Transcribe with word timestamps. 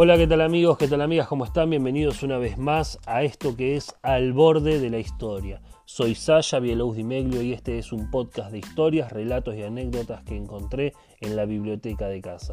Hola, 0.00 0.16
¿qué 0.16 0.28
tal 0.28 0.42
amigos? 0.42 0.78
¿Qué 0.78 0.86
tal 0.86 1.00
amigas? 1.00 1.26
¿Cómo 1.26 1.44
están? 1.44 1.70
Bienvenidos 1.70 2.22
una 2.22 2.38
vez 2.38 2.56
más 2.56 3.00
a 3.04 3.24
esto 3.24 3.56
que 3.56 3.74
es 3.74 3.96
Al 4.02 4.32
borde 4.32 4.78
de 4.78 4.90
la 4.90 5.00
historia. 5.00 5.60
Soy 5.86 6.14
Sasha 6.14 6.60
Bielous 6.60 6.94
Di 6.94 7.02
Meglio 7.02 7.42
y 7.42 7.52
este 7.52 7.80
es 7.80 7.92
un 7.92 8.08
podcast 8.08 8.52
de 8.52 8.58
historias, 8.58 9.10
relatos 9.10 9.56
y 9.56 9.64
anécdotas 9.64 10.22
que 10.22 10.36
encontré 10.36 10.92
en 11.20 11.34
la 11.34 11.46
biblioteca 11.46 12.06
de 12.06 12.20
casa. 12.20 12.52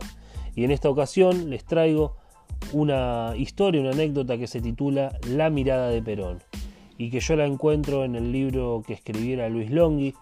Y 0.56 0.64
en 0.64 0.72
esta 0.72 0.90
ocasión 0.90 1.52
les 1.52 1.64
traigo 1.66 2.16
una 2.74 3.34
historia, 3.38 3.80
una 3.80 3.92
anécdota 3.92 4.40
que 4.40 4.48
se 4.48 4.60
titula 4.60 5.16
La 5.30 5.52
mirada 5.52 5.90
de 5.90 6.02
Perón 6.02 6.40
y 6.98 7.12
que 7.12 7.20
yo 7.20 7.36
la 7.36 7.46
encuentro 7.46 8.06
en 8.06 8.16
el 8.16 8.32
libro 8.32 8.82
que 8.88 8.94
escribiera 8.94 9.50
Luis 9.50 9.70
Longhi 9.70 10.16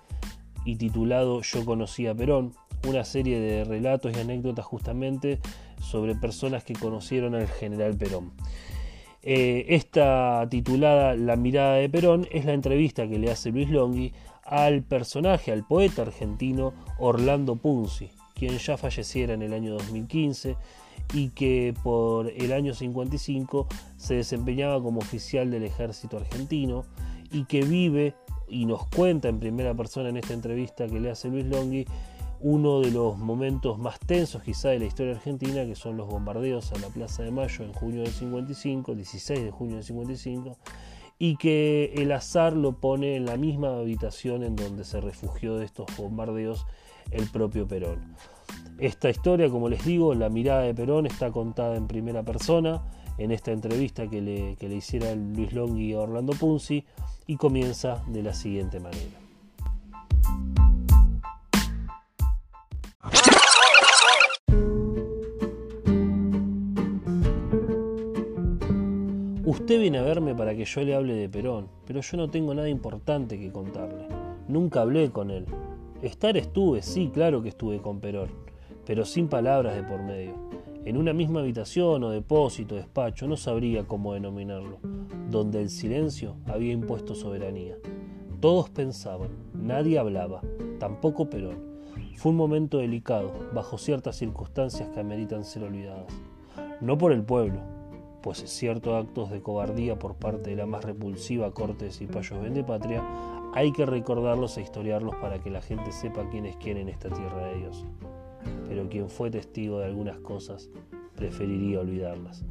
y 0.65 0.75
titulado 0.75 1.41
Yo 1.41 1.63
conocí 1.63 2.05
a 2.05 2.13
Perón, 2.13 2.51
una 2.85 3.05
serie 3.05 3.39
de 3.39 3.63
relatos 3.63 4.11
y 4.13 4.19
anécdotas 4.19 4.65
justamente 4.65 5.39
sobre 5.83 6.15
personas 6.15 6.63
que 6.63 6.73
conocieron 6.73 7.35
al 7.35 7.47
general 7.47 7.95
Perón. 7.95 8.31
Eh, 9.21 9.65
esta 9.69 10.47
titulada 10.49 11.15
La 11.15 11.35
mirada 11.35 11.75
de 11.75 11.89
Perón 11.89 12.27
es 12.31 12.45
la 12.45 12.53
entrevista 12.53 13.07
que 13.07 13.19
le 13.19 13.31
hace 13.31 13.51
Luis 13.51 13.69
Longhi 13.69 14.11
al 14.43 14.83
personaje, 14.83 15.51
al 15.51 15.65
poeta 15.65 16.01
argentino 16.01 16.73
Orlando 16.99 17.55
Punzi, 17.55 18.09
quien 18.33 18.57
ya 18.57 18.75
falleciera 18.75 19.33
en 19.33 19.41
el 19.41 19.53
año 19.53 19.73
2015 19.73 20.57
y 21.13 21.29
que 21.29 21.73
por 21.83 22.29
el 22.29 22.51
año 22.51 22.73
55 22.73 23.67
se 23.97 24.15
desempeñaba 24.15 24.81
como 24.81 24.99
oficial 24.99 25.51
del 25.51 25.63
ejército 25.63 26.17
argentino 26.17 26.83
y 27.31 27.45
que 27.45 27.61
vive 27.61 28.15
y 28.47 28.65
nos 28.65 28.87
cuenta 28.87 29.29
en 29.29 29.39
primera 29.39 29.73
persona 29.73 30.09
en 30.09 30.17
esta 30.17 30.33
entrevista 30.33 30.87
que 30.87 30.99
le 30.99 31.09
hace 31.09 31.29
Luis 31.29 31.45
Longhi 31.45 31.85
uno 32.43 32.81
de 32.81 32.91
los 32.91 33.17
momentos 33.17 33.79
más 33.79 33.97
tensos 33.99 34.43
quizá 34.43 34.69
de 34.69 34.79
la 34.79 34.85
historia 34.85 35.13
argentina, 35.13 35.65
que 35.65 35.75
son 35.75 35.95
los 35.95 36.09
bombardeos 36.09 36.73
a 36.73 36.79
la 36.79 36.89
Plaza 36.89 37.23
de 37.23 37.31
Mayo 37.31 37.63
en 37.63 37.71
junio 37.71 38.01
del 38.01 38.11
55, 38.11 38.95
16 38.95 39.43
de 39.45 39.51
junio 39.51 39.75
del 39.75 39.85
55, 39.85 40.57
y 41.17 41.37
que 41.37 41.93
el 41.95 42.11
azar 42.11 42.51
lo 42.51 42.73
pone 42.73 43.15
en 43.15 43.25
la 43.25 43.37
misma 43.37 43.77
habitación 43.77 44.43
en 44.43 44.57
donde 44.57 44.83
se 44.83 44.99
refugió 44.99 45.55
de 45.55 45.63
estos 45.63 45.85
bombardeos 45.95 46.65
el 47.11 47.29
propio 47.29 47.65
Perón. 47.65 48.13
Esta 48.77 49.09
historia, 49.09 49.49
como 49.49 49.69
les 49.69 49.85
digo, 49.85 50.13
la 50.13 50.27
mirada 50.27 50.63
de 50.63 50.75
Perón 50.75 51.05
está 51.05 51.31
contada 51.31 51.77
en 51.77 51.87
primera 51.87 52.23
persona 52.23 52.83
en 53.17 53.31
esta 53.31 53.51
entrevista 53.51 54.09
que 54.09 54.21
le, 54.21 54.57
que 54.57 54.67
le 54.67 54.75
hiciera 54.75 55.15
Luis 55.15 55.53
Longhi 55.53 55.93
a 55.93 56.01
Orlando 56.01 56.33
Punzi 56.33 56.83
y 57.25 57.37
comienza 57.37 58.03
de 58.07 58.21
la 58.21 58.33
siguiente 58.33 58.81
manera. 58.81 59.22
Usted 69.63 69.79
viene 69.79 69.99
a 69.99 70.03
verme 70.03 70.35
para 70.35 70.53
que 70.53 70.65
yo 70.65 70.81
le 70.81 70.93
hable 70.93 71.13
de 71.13 71.29
Perón, 71.29 71.69
pero 71.85 72.01
yo 72.01 72.17
no 72.17 72.29
tengo 72.29 72.53
nada 72.53 72.67
importante 72.67 73.39
que 73.39 73.49
contarle. 73.49 74.09
Nunca 74.49 74.81
hablé 74.81 75.09
con 75.09 75.31
él. 75.31 75.45
Estar 76.01 76.35
estuve, 76.35 76.81
sí, 76.81 77.09
claro 77.13 77.41
que 77.41 77.47
estuve 77.47 77.81
con 77.81 78.01
Perón, 78.01 78.27
pero 78.85 79.05
sin 79.05 79.29
palabras 79.29 79.77
de 79.77 79.83
por 79.83 80.03
medio. 80.03 80.33
En 80.83 80.97
una 80.97 81.13
misma 81.13 81.39
habitación 81.39 82.03
o 82.03 82.09
depósito, 82.09 82.75
despacho, 82.75 83.25
no 83.25 83.37
sabría 83.37 83.87
cómo 83.87 84.15
denominarlo, 84.15 84.79
donde 85.29 85.61
el 85.61 85.69
silencio 85.69 86.35
había 86.45 86.73
impuesto 86.73 87.15
soberanía. 87.15 87.77
Todos 88.41 88.69
pensaban, 88.69 89.29
nadie 89.53 89.97
hablaba, 89.97 90.41
tampoco 90.77 91.29
Perón. 91.29 91.59
Fue 92.17 92.31
un 92.33 92.37
momento 92.37 92.79
delicado, 92.79 93.31
bajo 93.53 93.77
ciertas 93.77 94.17
circunstancias 94.17 94.89
que 94.89 94.99
ameritan 94.99 95.45
ser 95.45 95.63
olvidadas. 95.63 96.11
No 96.81 96.97
por 96.97 97.13
el 97.13 97.23
pueblo, 97.23 97.61
pues 98.23 98.39
ciertos 98.49 99.05
actos 99.05 99.29
de 99.29 99.41
cobardía 99.41 99.99
por 99.99 100.15
parte 100.15 100.51
de 100.51 100.55
la 100.55 100.65
más 100.65 100.85
repulsiva 100.85 101.53
corte 101.53 101.85
de 101.85 101.91
cipayos 101.91 102.39
patria 102.65 103.03
hay 103.53 103.73
que 103.73 103.85
recordarlos 103.85 104.57
e 104.57 104.61
historiarlos 104.61 105.15
para 105.17 105.39
que 105.39 105.51
la 105.51 105.61
gente 105.61 105.91
sepa 105.91 106.29
quién 106.31 106.45
es 106.45 106.55
quién 106.55 106.77
en 106.77 106.87
esta 106.87 107.09
tierra 107.09 107.47
de 107.47 107.57
Dios. 107.57 107.85
Pero 108.67 108.89
quien 108.89 109.09
fue 109.09 109.29
testigo 109.29 109.79
de 109.79 109.85
algunas 109.85 110.17
cosas 110.19 110.71
preferiría 111.15 111.81
olvidarlas. 111.81 112.45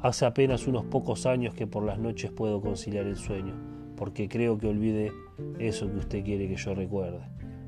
Hace 0.00 0.24
apenas 0.24 0.68
unos 0.68 0.84
pocos 0.84 1.26
años 1.26 1.54
que 1.54 1.66
por 1.66 1.82
las 1.82 1.98
noches 1.98 2.30
puedo 2.30 2.60
conciliar 2.60 3.04
el 3.04 3.16
sueño, 3.16 3.54
porque 3.96 4.28
creo 4.28 4.58
que 4.58 4.68
olvide 4.68 5.12
eso 5.58 5.90
que 5.90 5.98
usted 5.98 6.24
quiere 6.24 6.48
que 6.48 6.56
yo 6.56 6.74
recuerde. 6.74 7.20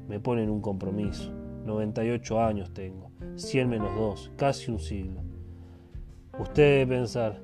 Me 0.08 0.20
pone 0.20 0.44
en 0.44 0.50
un 0.50 0.60
compromiso. 0.60 1.32
98 1.66 2.40
años 2.40 2.72
tengo, 2.72 3.10
100 3.34 3.68
menos 3.68 3.94
2, 3.96 4.32
casi 4.36 4.70
un 4.70 4.78
siglo. 4.78 5.29
Usted 6.40 6.78
debe 6.78 6.96
pensar, 6.96 7.38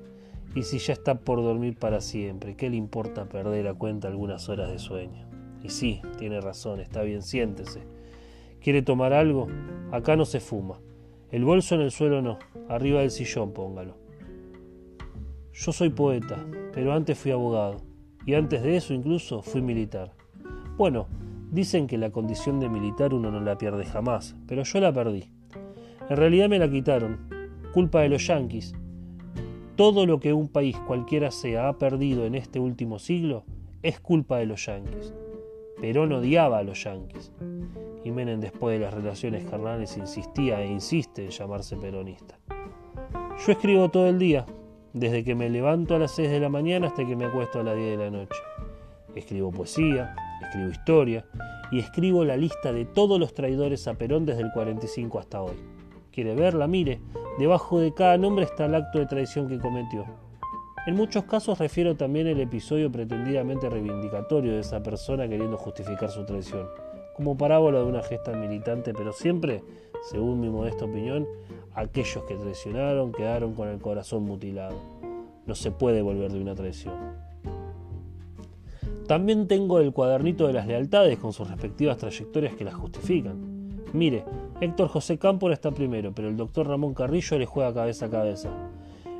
¿y 0.55 0.63
si 0.63 0.79
ya 0.79 0.93
está 0.93 1.19
por 1.19 1.43
dormir 1.43 1.77
para 1.77 2.01
siempre? 2.01 2.55
¿Qué 2.55 2.67
le 2.67 2.77
importa 2.77 3.29
perder 3.29 3.67
a 3.67 3.75
cuenta 3.75 4.07
algunas 4.07 4.49
horas 4.49 4.71
de 4.71 4.79
sueño? 4.79 5.27
Y 5.61 5.69
sí, 5.69 6.01
tiene 6.17 6.41
razón, 6.41 6.79
está 6.79 7.03
bien, 7.03 7.21
siéntese. 7.21 7.83
¿Quiere 8.59 8.81
tomar 8.81 9.13
algo? 9.13 9.49
Acá 9.91 10.15
no 10.15 10.25
se 10.25 10.39
fuma. 10.39 10.79
El 11.29 11.45
bolso 11.45 11.75
en 11.75 11.81
el 11.81 11.91
suelo 11.91 12.23
no, 12.23 12.39
arriba 12.69 13.01
del 13.01 13.11
sillón 13.11 13.53
póngalo. 13.53 13.97
Yo 15.53 15.71
soy 15.71 15.91
poeta, 15.91 16.43
pero 16.73 16.91
antes 16.91 17.19
fui 17.19 17.29
abogado, 17.29 17.77
y 18.25 18.33
antes 18.33 18.63
de 18.63 18.77
eso 18.77 18.95
incluso 18.95 19.43
fui 19.43 19.61
militar. 19.61 20.11
Bueno, 20.75 21.07
dicen 21.51 21.85
que 21.85 21.99
la 21.99 22.09
condición 22.09 22.59
de 22.59 22.67
militar 22.67 23.13
uno 23.13 23.29
no 23.29 23.41
la 23.41 23.59
pierde 23.59 23.85
jamás, 23.85 24.35
pero 24.47 24.63
yo 24.63 24.79
la 24.79 24.91
perdí. 24.91 25.29
En 26.09 26.17
realidad 26.17 26.49
me 26.49 26.57
la 26.57 26.67
quitaron, 26.67 27.29
culpa 27.73 28.01
de 28.01 28.09
los 28.09 28.25
yanquis, 28.25 28.73
todo 29.77 30.07
lo 30.07 30.19
que 30.19 30.33
un 30.33 30.47
país 30.47 30.75
cualquiera 30.87 31.29
sea 31.29 31.69
ha 31.69 31.77
perdido 31.77 32.25
en 32.25 32.33
este 32.33 32.59
último 32.59 32.97
siglo 32.97 33.43
es 33.83 33.99
culpa 33.99 34.39
de 34.39 34.47
los 34.47 34.65
yanquis. 34.65 35.13
Perón 35.79 36.11
odiaba 36.13 36.57
a 36.57 36.63
los 36.63 36.83
yanquis. 36.83 37.31
Y 38.03 38.09
Menem 38.09 38.39
después 38.39 38.77
de 38.77 38.83
las 38.83 38.93
relaciones 38.93 39.45
carnales 39.45 39.95
insistía 39.95 40.61
e 40.63 40.67
insiste 40.67 41.23
en 41.23 41.29
llamarse 41.29 41.77
peronista. 41.77 42.39
Yo 43.45 43.51
escribo 43.51 43.89
todo 43.89 44.07
el 44.07 44.17
día, 44.17 44.47
desde 44.93 45.23
que 45.23 45.35
me 45.35 45.47
levanto 45.47 45.95
a 45.95 45.99
las 45.99 46.11
6 46.15 46.31
de 46.31 46.39
la 46.39 46.49
mañana 46.49 46.87
hasta 46.87 47.05
que 47.05 47.15
me 47.15 47.25
acuesto 47.25 47.59
a 47.59 47.63
las 47.63 47.75
10 47.75 47.99
de 47.99 48.03
la 48.03 48.09
noche. 48.09 48.39
Escribo 49.13 49.51
poesía, 49.51 50.15
escribo 50.41 50.69
historia 50.69 51.25
y 51.71 51.79
escribo 51.79 52.25
la 52.25 52.35
lista 52.35 52.73
de 52.73 52.85
todos 52.85 53.19
los 53.19 53.35
traidores 53.35 53.87
a 53.87 53.93
Perón 53.93 54.25
desde 54.25 54.41
el 54.41 54.51
45 54.51 55.19
hasta 55.19 55.43
hoy 55.43 55.76
quiere 56.17 56.33
verla, 56.33 56.65
mire, 56.65 56.99
debajo 57.37 57.79
de 57.79 57.93
cada 57.93 58.17
nombre 58.17 58.43
está 58.43 58.65
el 58.65 58.73
acto 58.73 58.97
de 58.97 59.05
traición 59.05 59.47
que 59.47 59.59
cometió. 59.59 60.03
En 60.87 60.95
muchos 60.95 61.25
casos 61.25 61.59
refiero 61.59 61.95
también 61.95 62.25
el 62.25 62.39
episodio 62.39 62.91
pretendidamente 62.91 63.69
reivindicatorio 63.69 64.53
de 64.53 64.61
esa 64.61 64.81
persona 64.81 65.29
queriendo 65.29 65.57
justificar 65.57 66.09
su 66.09 66.25
traición, 66.25 66.65
como 67.15 67.37
parábola 67.37 67.77
de 67.77 67.85
una 67.85 68.01
gesta 68.01 68.31
militante, 68.31 68.95
pero 68.95 69.13
siempre, 69.13 69.61
según 70.09 70.39
mi 70.39 70.49
modesta 70.49 70.85
opinión, 70.85 71.27
aquellos 71.75 72.23
que 72.23 72.33
traicionaron 72.33 73.11
quedaron 73.11 73.53
con 73.53 73.67
el 73.67 73.77
corazón 73.77 74.23
mutilado. 74.23 74.75
No 75.45 75.53
se 75.53 75.69
puede 75.69 76.01
volver 76.01 76.31
de 76.31 76.41
una 76.41 76.55
traición. 76.55 76.95
También 79.07 79.47
tengo 79.47 79.79
el 79.79 79.93
cuadernito 79.93 80.47
de 80.47 80.53
las 80.53 80.65
lealtades 80.65 81.19
con 81.19 81.31
sus 81.31 81.47
respectivas 81.47 81.97
trayectorias 81.97 82.55
que 82.55 82.63
las 82.65 82.73
justifican. 82.73 83.46
Mire, 83.93 84.25
Héctor 84.59 84.89
José 84.89 85.17
Cámpora 85.17 85.53
está 85.53 85.71
primero, 85.71 86.11
pero 86.13 86.27
el 86.27 86.35
doctor 86.35 86.67
Ramón 86.67 86.93
Carrillo 86.93 87.39
le 87.39 87.45
juega 87.45 87.73
cabeza 87.73 88.07
a 88.07 88.09
cabeza. 88.09 88.49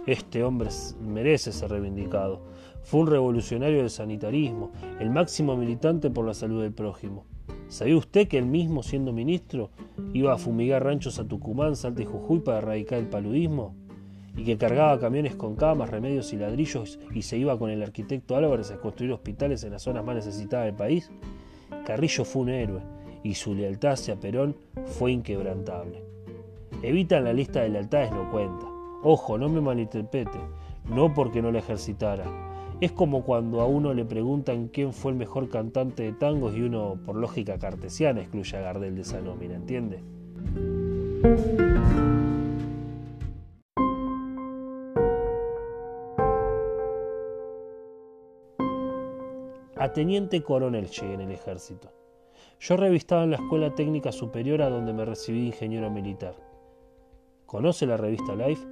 Este 0.05 0.43
hombre 0.43 0.69
merece 0.99 1.53
ser 1.53 1.71
reivindicado. 1.71 2.41
Fue 2.83 3.01
un 3.01 3.07
revolucionario 3.07 3.79
del 3.79 3.89
sanitarismo, 3.89 4.71
el 4.99 5.09
máximo 5.09 5.55
militante 5.55 6.09
por 6.09 6.25
la 6.25 6.33
salud 6.33 6.61
del 6.61 6.73
prójimo. 6.73 7.25
¿Sabía 7.69 7.97
usted 7.97 8.27
que 8.27 8.37
él 8.37 8.45
mismo, 8.45 8.83
siendo 8.83 9.13
ministro, 9.13 9.69
iba 10.13 10.33
a 10.33 10.37
fumigar 10.37 10.83
ranchos 10.83 11.17
a 11.19 11.27
Tucumán, 11.27 11.75
Salta 11.75 12.01
y 12.01 12.05
Jujuy 12.05 12.39
para 12.39 12.57
erradicar 12.59 12.99
el 12.99 13.07
paludismo? 13.07 13.73
¿Y 14.35 14.43
que 14.43 14.57
cargaba 14.57 14.99
camiones 14.99 15.35
con 15.35 15.55
camas, 15.55 15.89
remedios 15.89 16.31
y 16.33 16.37
ladrillos 16.37 16.99
y 17.13 17.21
se 17.21 17.37
iba 17.37 17.57
con 17.57 17.69
el 17.69 17.81
arquitecto 17.83 18.35
Álvarez 18.35 18.71
a 18.71 18.77
construir 18.77 19.13
hospitales 19.13 19.63
en 19.63 19.71
las 19.71 19.81
zonas 19.81 20.05
más 20.05 20.15
necesitadas 20.15 20.65
del 20.65 20.75
país? 20.75 21.09
Carrillo 21.85 22.23
fue 22.25 22.41
un 22.43 22.49
héroe 22.49 22.96
y 23.23 23.35
su 23.35 23.55
lealtad 23.55 23.91
hacia 23.91 24.19
Perón 24.19 24.55
fue 24.85 25.11
inquebrantable. 25.11 26.03
Evita 26.81 27.17
en 27.17 27.23
la 27.23 27.33
lista 27.33 27.61
de 27.61 27.69
lealtades 27.69 28.11
no 28.11 28.29
cuenta. 28.29 28.65
Ojo, 29.03 29.37
no 29.37 29.49
me 29.49 29.61
malinterprete, 29.61 30.39
no 30.89 31.13
porque 31.13 31.41
no 31.41 31.51
la 31.51 31.59
ejercitara. 31.59 32.25
Es 32.79 32.91
como 32.91 33.23
cuando 33.23 33.61
a 33.61 33.65
uno 33.65 33.93
le 33.93 34.05
preguntan 34.05 34.67
quién 34.67 34.93
fue 34.93 35.11
el 35.11 35.17
mejor 35.17 35.49
cantante 35.49 36.03
de 36.03 36.13
tangos 36.13 36.55
y 36.55 36.61
uno, 36.61 36.99
por 37.05 37.15
lógica 37.15 37.57
cartesiana, 37.57 38.21
excluye 38.21 38.55
a 38.55 38.61
Gardel 38.61 38.95
de 38.95 39.01
esa 39.01 39.19
nómina, 39.19 39.55
¿entiende? 39.55 40.03
A 49.75 49.93
teniente 49.93 50.43
coronel 50.43 50.87
llegué 50.87 51.13
en 51.15 51.21
el 51.21 51.31
ejército. 51.31 51.96
Yo 52.59 52.75
revistaba 52.75 53.23
en 53.23 53.29
la 53.29 53.35
Escuela 53.35 53.75
Técnica 53.75 54.11
Superior 54.11 54.63
a 54.63 54.69
donde 54.69 54.91
me 54.91 55.05
recibí 55.05 55.45
ingeniero 55.45 55.91
militar. 55.91 56.35
¿Conoce 57.45 57.85
la 57.85 57.97
revista 57.97 58.35
Life? 58.35 58.65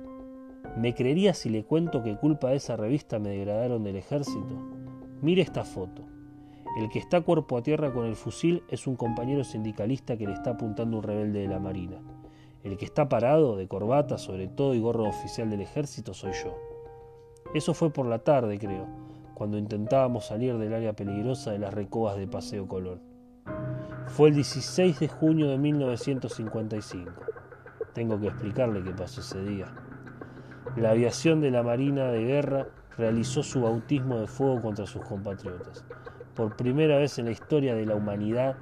¿Me 0.76 0.96
creería 0.96 1.36
si 1.36 1.50
le 1.50 1.64
cuento 1.64 2.02
que 2.02 2.18
culpa 2.18 2.50
de 2.50 2.56
esa 2.56 2.76
revista 2.76 3.20
me 3.20 3.30
degradaron 3.30 3.84
del 3.84 3.96
ejército? 3.98 4.56
Mire 5.22 5.44
esta 5.44 5.64
foto. 5.64 6.02
El 6.80 6.90
que 6.90 6.98
está 6.98 7.22
cuerpo 7.22 7.58
a 7.58 7.62
tierra 7.62 7.94
con 7.94 8.08
el 8.08 8.16
fusil 8.16 8.64
es 8.70 8.88
un 8.88 8.96
compañero 8.96 9.44
sindicalista 9.44 10.18
que 10.18 10.26
le 10.26 10.34
está 10.34 10.52
apuntando 10.52 10.98
un 10.98 11.04
rebelde 11.04 11.42
de 11.42 11.48
la 11.48 11.60
Marina. 11.60 12.02
El 12.64 12.78
que 12.78 12.86
está 12.86 13.08
parado, 13.08 13.56
de 13.56 13.68
corbata 13.68 14.18
sobre 14.18 14.48
todo 14.48 14.74
y 14.74 14.80
gorro 14.80 15.08
oficial 15.08 15.52
del 15.52 15.62
ejército, 15.62 16.16
soy 16.16 16.34
yo. 16.34 16.58
Eso 17.54 17.76
fue 17.76 17.92
por 17.92 18.08
la 18.08 18.20
tarde, 18.20 18.58
creo, 18.58 18.88
cuando 19.36 19.60
intentábamos 19.60 20.26
salir 20.26 20.58
del 20.58 20.74
área 20.74 20.94
peligrosa 20.94 21.52
de 21.52 21.60
las 21.60 21.74
recobas 21.74 22.18
de 22.18 22.28
Paseo 22.28 22.68
Colón. 22.68 23.16
Fue 24.07 24.30
el 24.30 24.36
16 24.36 25.00
de 25.00 25.07
junio 25.07 25.50
de 25.50 25.57
1955. 25.57 27.12
Tengo 27.94 28.19
que 28.19 28.28
explicarle 28.28 28.84
qué 28.84 28.92
pasó 28.92 29.22
ese 29.22 29.44
día. 29.44 29.66
La 30.78 30.92
aviación 30.92 31.42
de 31.42 31.52
la 31.52 31.63
Marina 31.63 32.07
de 32.12 32.24
Guerra 32.24 32.68
realizó 32.98 33.44
su 33.44 33.62
bautismo 33.62 34.18
de 34.19 34.28
fuego 34.28 34.62
contra 34.62 34.86
sus 34.86 35.04
compatriotas. 35.04 35.84
Por 36.34 36.56
primera 36.56 36.98
vez 36.98 37.19
en 37.19 37.25
la 37.25 37.31
historia 37.31 37.75
de 37.75 37.86
la 37.86 37.96
humanidad, 37.96 38.57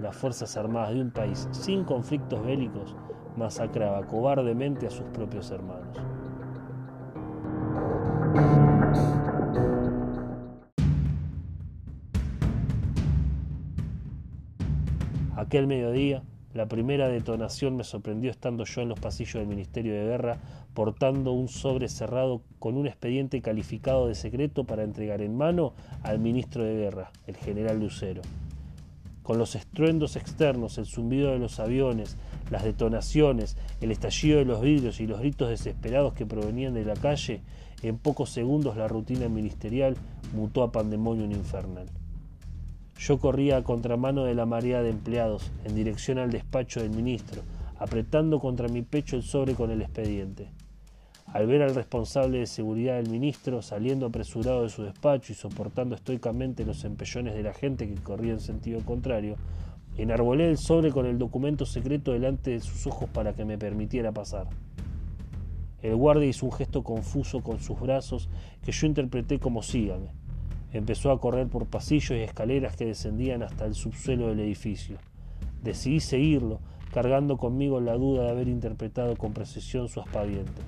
las 0.00 0.16
Fuerzas 0.16 0.56
Armadas 0.56 0.94
de 0.94 1.02
un 1.02 1.10
país 1.10 1.48
sin 1.52 1.84
conflictos 1.84 2.44
bélicos 2.44 2.96
masacraba 3.36 4.06
cobardemente 4.06 4.86
a 4.86 4.90
sus 4.90 5.06
propios 5.06 5.50
hermanos. 5.50 5.98
Aquel 15.54 15.68
mediodía, 15.68 16.24
la 16.52 16.66
primera 16.66 17.06
detonación 17.06 17.76
me 17.76 17.84
sorprendió 17.84 18.28
estando 18.32 18.64
yo 18.64 18.80
en 18.80 18.88
los 18.88 18.98
pasillos 18.98 19.34
del 19.34 19.46
Ministerio 19.46 19.94
de 19.94 20.04
Guerra 20.04 20.38
portando 20.74 21.30
un 21.30 21.46
sobre 21.46 21.88
cerrado 21.88 22.42
con 22.58 22.76
un 22.76 22.88
expediente 22.88 23.40
calificado 23.40 24.08
de 24.08 24.16
secreto 24.16 24.64
para 24.64 24.82
entregar 24.82 25.22
en 25.22 25.36
mano 25.36 25.72
al 26.02 26.18
ministro 26.18 26.64
de 26.64 26.74
Guerra, 26.74 27.12
el 27.28 27.36
general 27.36 27.78
Lucero. 27.78 28.22
Con 29.22 29.38
los 29.38 29.54
estruendos 29.54 30.16
externos, 30.16 30.76
el 30.76 30.86
zumbido 30.86 31.30
de 31.30 31.38
los 31.38 31.60
aviones, 31.60 32.16
las 32.50 32.64
detonaciones, 32.64 33.56
el 33.80 33.92
estallido 33.92 34.40
de 34.40 34.46
los 34.46 34.60
vidrios 34.60 34.98
y 34.98 35.06
los 35.06 35.20
gritos 35.20 35.50
desesperados 35.50 36.14
que 36.14 36.26
provenían 36.26 36.74
de 36.74 36.84
la 36.84 36.94
calle, 36.94 37.42
en 37.84 37.96
pocos 37.96 38.30
segundos 38.30 38.76
la 38.76 38.88
rutina 38.88 39.28
ministerial 39.28 39.96
mutó 40.34 40.64
a 40.64 40.72
pandemonio 40.72 41.26
infernal. 41.26 41.86
Yo 42.98 43.18
corría 43.18 43.56
a 43.56 43.64
contramano 43.64 44.24
de 44.24 44.34
la 44.34 44.46
marea 44.46 44.82
de 44.82 44.90
empleados, 44.90 45.50
en 45.64 45.74
dirección 45.74 46.18
al 46.18 46.30
despacho 46.30 46.80
del 46.80 46.90
ministro, 46.90 47.42
apretando 47.78 48.38
contra 48.40 48.68
mi 48.68 48.82
pecho 48.82 49.16
el 49.16 49.22
sobre 49.22 49.54
con 49.54 49.70
el 49.70 49.82
expediente. 49.82 50.50
Al 51.26 51.46
ver 51.46 51.62
al 51.62 51.74
responsable 51.74 52.38
de 52.38 52.46
seguridad 52.46 52.96
del 52.96 53.10
ministro 53.10 53.60
saliendo 53.62 54.06
apresurado 54.06 54.62
de 54.62 54.68
su 54.68 54.84
despacho 54.84 55.32
y 55.32 55.34
soportando 55.34 55.96
estoicamente 55.96 56.64
los 56.64 56.84
empellones 56.84 57.34
de 57.34 57.42
la 57.42 57.52
gente 57.52 57.88
que 57.88 58.00
corría 58.00 58.32
en 58.32 58.40
sentido 58.40 58.80
contrario, 58.84 59.36
enarbolé 59.96 60.48
el 60.48 60.58
sobre 60.58 60.92
con 60.92 61.06
el 61.06 61.18
documento 61.18 61.66
secreto 61.66 62.12
delante 62.12 62.50
de 62.50 62.60
sus 62.60 62.86
ojos 62.86 63.10
para 63.10 63.32
que 63.32 63.44
me 63.44 63.58
permitiera 63.58 64.12
pasar. 64.12 64.46
El 65.82 65.96
guardia 65.96 66.28
hizo 66.28 66.46
un 66.46 66.52
gesto 66.52 66.82
confuso 66.82 67.42
con 67.42 67.58
sus 67.58 67.78
brazos 67.80 68.28
que 68.64 68.72
yo 68.72 68.86
interpreté 68.86 69.38
como 69.38 69.62
sígame. 69.62 70.23
Empezó 70.74 71.12
a 71.12 71.20
correr 71.20 71.46
por 71.46 71.66
pasillos 71.66 72.18
y 72.18 72.22
escaleras 72.22 72.76
que 72.76 72.84
descendían 72.84 73.44
hasta 73.44 73.64
el 73.64 73.74
subsuelo 73.74 74.26
del 74.26 74.40
edificio. 74.40 74.98
Decidí 75.62 76.00
seguirlo, 76.00 76.58
cargando 76.92 77.36
conmigo 77.36 77.80
la 77.80 77.94
duda 77.94 78.24
de 78.24 78.30
haber 78.30 78.48
interpretado 78.48 79.16
con 79.16 79.32
precisión 79.32 79.88
su 79.88 80.00
aspaviento. 80.00 80.62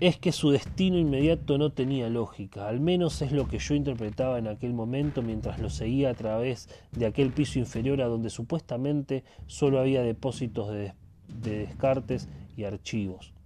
Es 0.00 0.18
que 0.18 0.32
su 0.32 0.50
destino 0.50 0.98
inmediato 0.98 1.56
no 1.56 1.70
tenía 1.70 2.08
lógica, 2.08 2.68
al 2.68 2.80
menos 2.80 3.22
es 3.22 3.30
lo 3.30 3.46
que 3.46 3.60
yo 3.60 3.74
interpretaba 3.74 4.40
en 4.40 4.48
aquel 4.48 4.74
momento 4.74 5.22
mientras 5.22 5.60
lo 5.60 5.70
seguía 5.70 6.10
a 6.10 6.14
través 6.14 6.68
de 6.90 7.06
aquel 7.06 7.30
piso 7.30 7.60
inferior 7.60 8.02
a 8.02 8.06
donde 8.06 8.30
supuestamente 8.30 9.22
solo 9.46 9.78
había 9.78 10.02
depósitos 10.02 10.68
de, 10.72 10.94
de 11.28 11.58
descartes 11.58 12.28
y 12.56 12.64
archivos. 12.64 13.37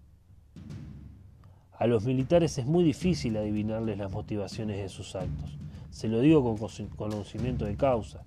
A 1.82 1.88
los 1.88 2.05
militares 2.05 2.58
es 2.58 2.64
muy 2.64 2.84
difícil 2.84 3.37
adivinarles 3.37 3.99
las 3.99 4.12
motivaciones 4.12 4.76
de 4.76 4.88
sus 4.88 5.17
actos. 5.17 5.58
Se 5.90 6.06
lo 6.06 6.20
digo 6.20 6.44
con 6.44 6.56
conocimiento 6.90 7.64
de 7.64 7.75
causa. 7.75 8.23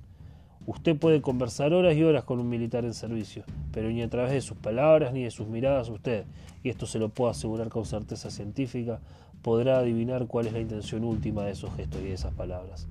Usted 0.66 0.98
puede 0.98 1.22
conversar 1.22 1.74
horas 1.74 1.96
y 1.96 2.04
horas 2.04 2.26
con 2.26 2.42
un 2.42 2.50
militar 2.50 2.84
en 2.84 2.94
servicio, 2.94 3.46
pero 3.72 3.88
ni 3.88 4.02
a 4.02 4.10
través 4.10 4.34
de 4.34 4.42
sus 4.42 4.58
palabras 4.58 5.14
ni 5.14 5.24
de 5.24 5.32
sus 5.32 5.48
miradas 5.48 5.88
usted, 5.88 6.26
y 6.64 6.70
esto 6.70 6.86
se 6.86 7.00
lo 7.00 7.08
puedo 7.08 7.32
asegurar 7.32 7.70
con 7.70 7.86
certeza 7.86 8.30
científica, 8.30 9.00
podrá 9.42 9.78
adivinar 9.78 10.28
cuál 10.28 10.48
es 10.48 10.52
la 10.52 10.60
intención 10.60 11.06
última 11.06 11.46
de 11.46 11.52
esos 11.52 11.74
gestos 11.78 12.02
y 12.02 12.08
de 12.08 12.14
esas 12.14 12.34
palabras. 12.34 12.90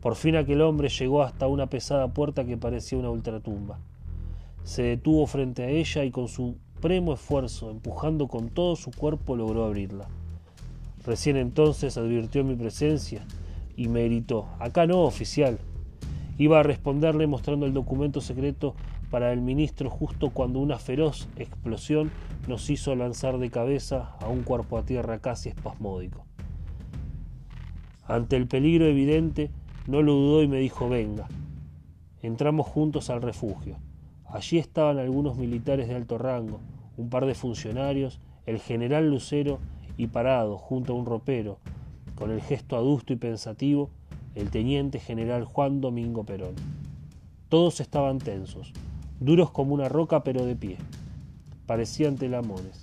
Por 0.00 0.14
fin 0.14 0.36
aquel 0.36 0.62
hombre 0.62 0.88
llegó 0.88 1.22
hasta 1.22 1.48
una 1.48 1.66
pesada 1.66 2.08
puerta 2.14 2.46
que 2.46 2.56
parecía 2.56 2.96
una 2.96 3.10
ultratumba. 3.10 3.78
Se 4.64 4.84
detuvo 4.84 5.26
frente 5.26 5.64
a 5.64 5.68
ella 5.68 6.02
y 6.02 6.10
con 6.10 6.28
su 6.28 6.56
supremo 6.82 7.14
esfuerzo, 7.14 7.70
empujando 7.70 8.26
con 8.26 8.48
todo 8.48 8.74
su 8.74 8.90
cuerpo, 8.90 9.36
logró 9.36 9.64
abrirla. 9.64 10.08
Recién 11.06 11.36
entonces 11.36 11.96
advirtió 11.96 12.42
mi 12.42 12.56
presencia 12.56 13.24
y 13.76 13.86
me 13.86 14.02
gritó, 14.06 14.48
acá 14.58 14.84
no, 14.88 15.02
oficial. 15.02 15.60
Iba 16.38 16.58
a 16.58 16.64
responderle 16.64 17.28
mostrando 17.28 17.66
el 17.66 17.72
documento 17.72 18.20
secreto 18.20 18.74
para 19.12 19.32
el 19.32 19.42
ministro 19.42 19.90
justo 19.90 20.30
cuando 20.30 20.58
una 20.58 20.80
feroz 20.80 21.28
explosión 21.36 22.10
nos 22.48 22.68
hizo 22.68 22.96
lanzar 22.96 23.38
de 23.38 23.48
cabeza 23.48 24.16
a 24.18 24.26
un 24.26 24.42
cuerpo 24.42 24.76
a 24.76 24.82
tierra 24.82 25.20
casi 25.20 25.50
espasmódico. 25.50 26.24
Ante 28.08 28.34
el 28.34 28.48
peligro 28.48 28.86
evidente, 28.86 29.52
no 29.86 30.02
lo 30.02 30.14
dudó 30.14 30.42
y 30.42 30.48
me 30.48 30.58
dijo, 30.58 30.88
venga. 30.88 31.28
Entramos 32.22 32.66
juntos 32.66 33.08
al 33.08 33.22
refugio. 33.22 33.76
Allí 34.26 34.58
estaban 34.58 34.98
algunos 34.98 35.36
militares 35.36 35.86
de 35.88 35.94
alto 35.94 36.16
rango, 36.16 36.58
un 36.96 37.08
par 37.08 37.26
de 37.26 37.34
funcionarios, 37.34 38.20
el 38.46 38.58
general 38.58 39.08
Lucero 39.08 39.58
y 39.96 40.08
parado 40.08 40.58
junto 40.58 40.92
a 40.92 40.96
un 40.96 41.06
ropero, 41.06 41.58
con 42.14 42.30
el 42.30 42.40
gesto 42.40 42.76
adusto 42.76 43.12
y 43.12 43.16
pensativo, 43.16 43.90
el 44.34 44.50
teniente 44.50 44.98
general 44.98 45.44
Juan 45.44 45.80
Domingo 45.80 46.24
Perón. 46.24 46.54
Todos 47.48 47.80
estaban 47.80 48.18
tensos, 48.18 48.72
duros 49.20 49.50
como 49.50 49.74
una 49.74 49.88
roca 49.88 50.24
pero 50.24 50.44
de 50.46 50.56
pie. 50.56 50.78
Parecían 51.66 52.16
telamones. 52.16 52.82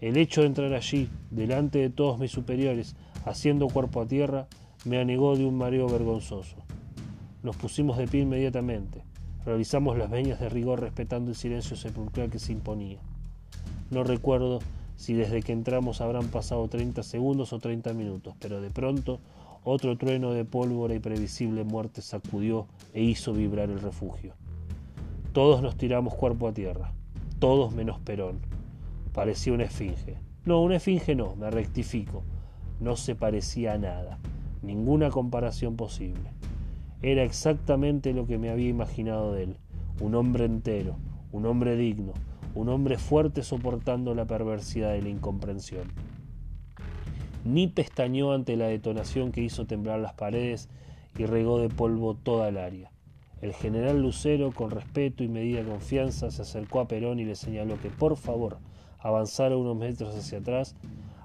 El 0.00 0.16
hecho 0.16 0.42
de 0.42 0.48
entrar 0.48 0.72
allí, 0.74 1.08
delante 1.30 1.78
de 1.78 1.90
todos 1.90 2.18
mis 2.18 2.30
superiores, 2.30 2.96
haciendo 3.24 3.68
cuerpo 3.68 4.00
a 4.00 4.06
tierra, 4.06 4.46
me 4.84 4.98
anegó 4.98 5.36
de 5.36 5.44
un 5.44 5.56
mareo 5.56 5.88
vergonzoso. 5.88 6.56
Nos 7.42 7.56
pusimos 7.56 7.96
de 7.96 8.06
pie 8.06 8.22
inmediatamente. 8.22 9.02
Realizamos 9.44 9.98
las 9.98 10.10
veñas 10.10 10.40
de 10.40 10.48
rigor 10.48 10.80
respetando 10.80 11.30
el 11.30 11.36
silencio 11.36 11.76
sepulcral 11.76 12.30
que 12.30 12.38
se 12.38 12.52
imponía. 12.52 12.98
No 13.94 14.02
recuerdo 14.02 14.58
si 14.96 15.14
desde 15.14 15.40
que 15.40 15.52
entramos 15.52 16.00
habrán 16.00 16.26
pasado 16.26 16.66
30 16.66 17.04
segundos 17.04 17.52
o 17.52 17.60
30 17.60 17.92
minutos, 17.92 18.34
pero 18.40 18.60
de 18.60 18.68
pronto 18.68 19.20
otro 19.62 19.96
trueno 19.96 20.32
de 20.32 20.44
pólvora 20.44 20.96
y 20.96 20.98
previsible 20.98 21.62
muerte 21.62 22.02
sacudió 22.02 22.66
e 22.92 23.04
hizo 23.04 23.32
vibrar 23.32 23.70
el 23.70 23.78
refugio. 23.78 24.34
Todos 25.32 25.62
nos 25.62 25.76
tiramos 25.76 26.12
cuerpo 26.16 26.48
a 26.48 26.52
tierra, 26.52 26.92
todos 27.38 27.72
menos 27.72 28.00
Perón. 28.00 28.40
Parecía 29.12 29.52
una 29.52 29.62
esfinge. 29.62 30.16
No, 30.44 30.60
una 30.60 30.74
esfinge 30.74 31.14
no, 31.14 31.36
me 31.36 31.48
rectifico. 31.52 32.24
No 32.80 32.96
se 32.96 33.14
parecía 33.14 33.74
a 33.74 33.78
nada, 33.78 34.18
ninguna 34.60 35.10
comparación 35.10 35.76
posible. 35.76 36.32
Era 37.00 37.22
exactamente 37.22 38.12
lo 38.12 38.26
que 38.26 38.38
me 38.38 38.50
había 38.50 38.70
imaginado 38.70 39.32
de 39.34 39.44
él, 39.44 39.56
un 40.00 40.16
hombre 40.16 40.46
entero, 40.46 40.96
un 41.30 41.46
hombre 41.46 41.76
digno, 41.76 42.12
un 42.54 42.68
hombre 42.68 42.98
fuerte 42.98 43.42
soportando 43.42 44.14
la 44.14 44.26
perversidad 44.26 44.92
de 44.92 45.02
la 45.02 45.08
incomprensión. 45.08 45.88
Ni 47.44 47.66
pestañó 47.66 48.32
ante 48.32 48.56
la 48.56 48.68
detonación 48.68 49.32
que 49.32 49.42
hizo 49.42 49.66
temblar 49.66 50.00
las 50.00 50.14
paredes 50.14 50.68
y 51.18 51.26
regó 51.26 51.58
de 51.60 51.68
polvo 51.68 52.14
toda 52.14 52.48
el 52.48 52.58
área. 52.58 52.90
El 53.42 53.52
general 53.52 54.00
Lucero, 54.00 54.52
con 54.52 54.70
respeto 54.70 55.22
y 55.22 55.28
medida 55.28 55.62
confianza, 55.64 56.30
se 56.30 56.42
acercó 56.42 56.80
a 56.80 56.88
Perón 56.88 57.20
y 57.20 57.24
le 57.24 57.34
señaló 57.34 57.78
que 57.80 57.90
por 57.90 58.16
favor 58.16 58.58
avanzara 59.00 59.56
unos 59.56 59.76
metros 59.76 60.16
hacia 60.16 60.38
atrás, 60.38 60.74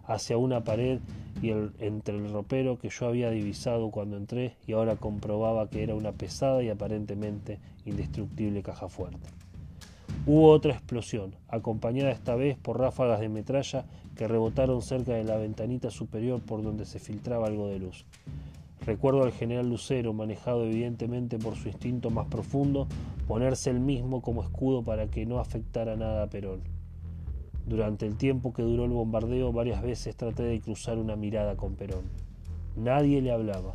hacia 0.04 0.38
una 0.38 0.64
pared 0.64 1.00
y 1.42 1.52
entre 1.52 2.18
el 2.18 2.34
ropero 2.34 2.78
que 2.78 2.90
yo 2.90 3.08
había 3.08 3.30
divisado 3.30 3.92
cuando 3.92 4.18
entré 4.18 4.58
y 4.68 4.74
ahora 4.74 4.98
comprobaba 4.98 5.70
que 5.70 5.84
era 5.84 5.96
una 5.96 6.12
pesada 6.12 6.62
y 6.64 6.70
aparentemente 6.70 7.60
indestructible 7.86 8.64
caja 8.64 8.90
fuerte. 8.90 9.39
Hubo 10.32 10.52
otra 10.52 10.74
explosión, 10.74 11.36
acompañada 11.48 12.12
esta 12.12 12.36
vez 12.36 12.56
por 12.56 12.78
ráfagas 12.78 13.20
de 13.20 13.30
metralla 13.30 13.86
que 14.16 14.28
rebotaron 14.28 14.84
cerca 14.84 15.14
de 15.14 15.24
la 15.24 15.38
ventanita 15.38 15.90
superior 15.90 16.40
por 16.40 16.62
donde 16.62 16.86
se 16.86 17.00
filtraba 17.00 17.48
algo 17.48 17.68
de 17.68 17.80
luz. 17.80 18.06
Recuerdo 18.86 19.24
al 19.24 19.32
general 19.32 19.68
Lucero, 19.68 20.14
manejado 20.14 20.66
evidentemente 20.66 21.40
por 21.40 21.56
su 21.56 21.70
instinto 21.70 22.12
más 22.12 22.28
profundo, 22.28 22.88
ponerse 23.28 23.72
el 23.72 23.80
mismo 23.80 24.22
como 24.22 24.44
escudo 24.44 24.84
para 24.84 25.08
que 25.08 25.26
no 25.26 25.40
afectara 25.40 25.96
nada 25.96 26.22
a 26.22 26.28
Perón. 26.28 26.62
Durante 27.66 28.06
el 28.06 28.16
tiempo 28.16 28.54
que 28.54 28.62
duró 28.62 28.86
el 28.86 28.92
bombardeo 28.92 29.52
varias 29.52 29.82
veces 29.82 30.16
traté 30.16 30.44
de 30.44 30.62
cruzar 30.62 31.00
una 31.00 31.16
mirada 31.16 31.58
con 31.58 31.74
Perón. 31.74 32.04
Nadie 32.76 33.24
le 33.24 33.32
hablaba, 33.32 33.74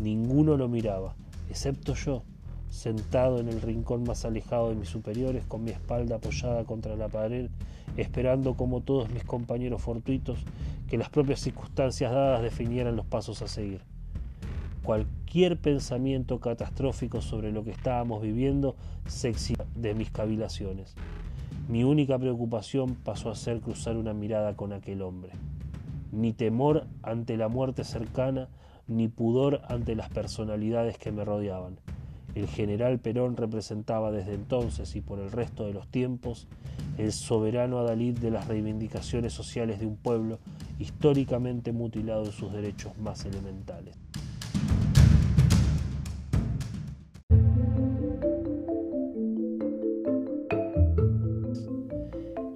ninguno 0.00 0.56
lo 0.56 0.68
miraba, 0.68 1.16
excepto 1.48 1.94
yo, 1.94 2.22
sentado 2.70 3.40
en 3.40 3.48
el 3.48 3.60
rincón 3.60 4.04
más 4.04 4.24
alejado 4.24 4.70
de 4.70 4.76
mis 4.76 4.88
superiores, 4.88 5.44
con 5.44 5.64
mi 5.64 5.72
espalda 5.72 6.16
apoyada 6.16 6.64
contra 6.64 6.96
la 6.96 7.08
pared, 7.08 7.50
esperando 7.96 8.54
como 8.54 8.80
todos 8.80 9.10
mis 9.10 9.24
compañeros 9.24 9.82
fortuitos 9.82 10.38
que 10.88 10.96
las 10.96 11.10
propias 11.10 11.40
circunstancias 11.40 12.12
dadas 12.12 12.42
definieran 12.42 12.96
los 12.96 13.06
pasos 13.06 13.42
a 13.42 13.48
seguir. 13.48 13.82
Cualquier 14.82 15.58
pensamiento 15.58 16.40
catastrófico 16.40 17.20
sobre 17.20 17.52
lo 17.52 17.64
que 17.64 17.70
estábamos 17.70 18.22
viviendo 18.22 18.76
se 19.06 19.28
exilió 19.28 19.66
de 19.74 19.94
mis 19.94 20.10
cavilaciones. 20.10 20.94
Mi 21.68 21.84
única 21.84 22.18
preocupación 22.18 22.94
pasó 22.94 23.30
a 23.30 23.36
ser 23.36 23.60
cruzar 23.60 23.96
una 23.96 24.14
mirada 24.14 24.56
con 24.56 24.72
aquel 24.72 25.02
hombre. 25.02 25.32
Ni 26.12 26.32
temor 26.32 26.86
ante 27.02 27.36
la 27.36 27.48
muerte 27.48 27.84
cercana, 27.84 28.48
ni 28.88 29.06
pudor 29.06 29.60
ante 29.68 29.94
las 29.94 30.08
personalidades 30.08 30.98
que 30.98 31.12
me 31.12 31.24
rodeaban. 31.24 31.78
El 32.34 32.46
general 32.46 32.98
Perón 32.98 33.36
representaba 33.36 34.12
desde 34.12 34.34
entonces 34.34 34.94
y 34.94 35.00
por 35.00 35.18
el 35.18 35.32
resto 35.32 35.66
de 35.66 35.72
los 35.72 35.88
tiempos 35.88 36.46
el 36.96 37.12
soberano 37.12 37.78
adalid 37.78 38.18
de 38.18 38.30
las 38.30 38.46
reivindicaciones 38.46 39.32
sociales 39.32 39.80
de 39.80 39.86
un 39.86 39.96
pueblo 39.96 40.38
históricamente 40.78 41.72
mutilado 41.72 42.24
en 42.24 42.32
sus 42.32 42.52
derechos 42.52 42.96
más 42.98 43.24
elementales. 43.24 43.96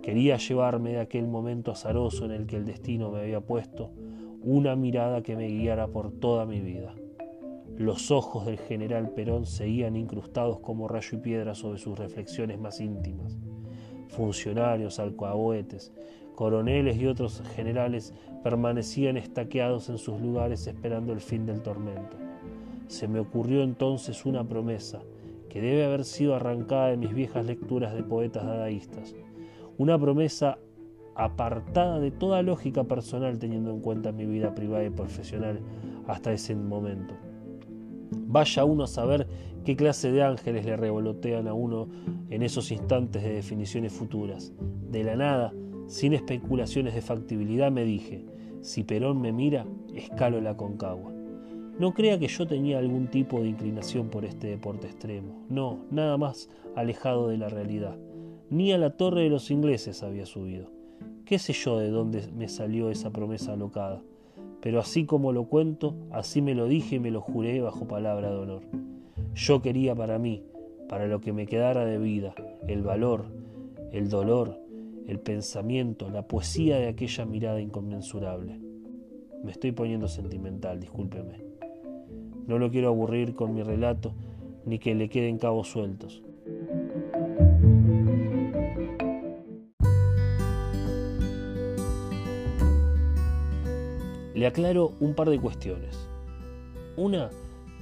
Quería 0.02 0.36
llevarme 0.36 0.92
de 0.92 1.00
aquel 1.00 1.26
momento 1.26 1.72
azaroso 1.72 2.24
en 2.24 2.30
el 2.30 2.46
que 2.46 2.56
el 2.56 2.64
destino 2.64 3.10
me 3.10 3.20
había 3.20 3.40
puesto 3.40 3.90
una 4.42 4.76
mirada 4.76 5.22
que 5.22 5.34
me 5.34 5.48
guiara 5.48 5.88
por 5.88 6.12
toda 6.12 6.46
mi 6.46 6.60
vida. 6.60 6.94
Los 7.76 8.10
ojos 8.10 8.46
del 8.46 8.58
general 8.58 9.10
Perón 9.10 9.46
seguían 9.46 9.96
incrustados 9.96 10.60
como 10.60 10.88
rayo 10.88 11.18
y 11.18 11.20
piedra 11.20 11.54
sobre 11.54 11.78
sus 11.78 11.98
reflexiones 11.98 12.58
más 12.58 12.80
íntimas. 12.80 13.36
Funcionarios, 14.08 14.98
alcoahuetes, 14.98 15.92
coroneles 16.34 16.96
y 16.96 17.06
otros 17.06 17.42
generales 17.54 18.14
permanecían 18.42 19.16
estaqueados 19.16 19.88
en 19.88 19.98
sus 19.98 20.20
lugares 20.20 20.66
esperando 20.66 21.12
el 21.12 21.20
fin 21.20 21.46
del 21.46 21.62
tormento. 21.62 22.16
Se 22.86 23.08
me 23.08 23.20
ocurrió 23.20 23.62
entonces 23.62 24.24
una 24.24 24.46
promesa 24.46 25.02
que 25.48 25.60
debe 25.60 25.84
haber 25.84 26.04
sido 26.04 26.34
arrancada 26.34 26.88
de 26.88 26.96
mis 26.96 27.14
viejas 27.14 27.46
lecturas 27.46 27.94
de 27.94 28.02
poetas 28.02 28.44
dadaístas 28.44 29.14
una 29.78 29.98
promesa 29.98 30.58
apartada 31.16 31.98
de 31.98 32.10
toda 32.10 32.42
lógica 32.42 32.84
personal 32.84 33.38
teniendo 33.38 33.70
en 33.70 33.80
cuenta 33.80 34.12
mi 34.12 34.26
vida 34.26 34.54
privada 34.54 34.84
y 34.84 34.90
profesional 34.90 35.60
hasta 36.06 36.32
ese 36.32 36.54
momento. 36.54 37.14
Vaya 38.10 38.64
uno 38.64 38.84
a 38.84 38.88
saber 38.88 39.26
qué 39.64 39.76
clase 39.76 40.12
de 40.12 40.22
ángeles 40.22 40.64
le 40.64 40.76
revolotean 40.76 41.48
a 41.48 41.54
uno 41.54 41.88
en 42.30 42.42
esos 42.42 42.70
instantes 42.70 43.22
de 43.22 43.34
definiciones 43.34 43.92
futuras. 43.92 44.52
De 44.90 45.04
la 45.04 45.16
nada, 45.16 45.52
sin 45.86 46.12
especulaciones 46.12 46.94
de 46.94 47.02
factibilidad, 47.02 47.70
me 47.70 47.84
dije, 47.84 48.24
si 48.60 48.84
Perón 48.84 49.20
me 49.20 49.32
mira, 49.32 49.66
escalo 49.94 50.40
la 50.40 50.56
concagua. 50.56 51.12
No 51.78 51.92
crea 51.92 52.18
que 52.18 52.28
yo 52.28 52.46
tenía 52.46 52.78
algún 52.78 53.08
tipo 53.08 53.40
de 53.40 53.48
inclinación 53.48 54.08
por 54.08 54.24
este 54.24 54.46
deporte 54.46 54.86
extremo, 54.86 55.44
no, 55.48 55.84
nada 55.90 56.16
más 56.16 56.48
alejado 56.76 57.28
de 57.28 57.38
la 57.38 57.48
realidad 57.48 57.96
ni 58.50 58.72
a 58.72 58.78
la 58.78 58.90
torre 58.90 59.22
de 59.22 59.30
los 59.30 59.50
ingleses 59.50 60.02
había 60.02 60.26
subido. 60.26 60.70
¿Qué 61.24 61.38
sé 61.38 61.52
yo 61.52 61.78
de 61.78 61.90
dónde 61.90 62.28
me 62.36 62.48
salió 62.48 62.90
esa 62.90 63.10
promesa 63.10 63.54
alocada? 63.54 64.02
Pero 64.64 64.80
así 64.80 65.04
como 65.04 65.30
lo 65.32 65.44
cuento, 65.44 65.94
así 66.10 66.40
me 66.40 66.54
lo 66.54 66.66
dije 66.66 66.96
y 66.96 66.98
me 66.98 67.10
lo 67.10 67.20
juré 67.20 67.60
bajo 67.60 67.86
palabra 67.86 68.30
de 68.30 68.38
honor. 68.38 68.62
Yo 69.34 69.60
quería 69.60 69.94
para 69.94 70.18
mí, 70.18 70.42
para 70.88 71.06
lo 71.06 71.20
que 71.20 71.34
me 71.34 71.44
quedara 71.44 71.84
de 71.84 71.98
vida, 71.98 72.34
el 72.66 72.80
valor, 72.80 73.26
el 73.92 74.08
dolor, 74.08 74.58
el 75.06 75.20
pensamiento, 75.20 76.08
la 76.08 76.26
poesía 76.26 76.78
de 76.78 76.88
aquella 76.88 77.26
mirada 77.26 77.60
inconmensurable. 77.60 78.58
Me 79.44 79.50
estoy 79.50 79.72
poniendo 79.72 80.08
sentimental, 80.08 80.80
discúlpeme. 80.80 81.44
No 82.46 82.58
lo 82.58 82.70
quiero 82.70 82.88
aburrir 82.88 83.34
con 83.34 83.52
mi 83.52 83.62
relato, 83.62 84.14
ni 84.64 84.78
que 84.78 84.94
le 84.94 85.10
queden 85.10 85.36
cabos 85.36 85.68
sueltos. 85.68 86.22
Le 94.44 94.48
aclaro 94.48 94.92
un 95.00 95.14
par 95.14 95.30
de 95.30 95.40
cuestiones. 95.40 96.06
Una, 96.98 97.30